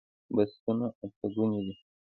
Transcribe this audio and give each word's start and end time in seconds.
بستونه 0.35 0.85
اته 1.03 1.25
ګوني 1.33 1.59
دي 1.65 1.73